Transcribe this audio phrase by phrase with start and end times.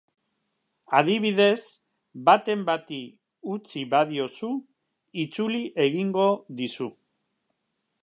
[0.99, 1.57] Adibidez,
[2.31, 2.99] baten bati
[3.57, 4.53] utzi badiozu,
[5.27, 6.29] itzuli egingo
[6.65, 6.95] dizu.